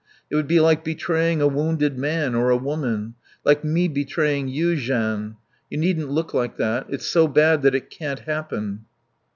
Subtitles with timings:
[0.31, 3.13] It would be like betraying a wounded man; or a woman.
[3.45, 5.35] Like me betraying you, Jeanne.
[5.69, 6.87] You needn't look like that.
[6.89, 8.85] It's so bad that it can't happen."